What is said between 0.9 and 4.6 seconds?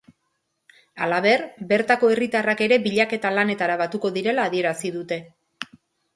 Halaber, bertako herritarrak ere bilaketa lanetara batuko direla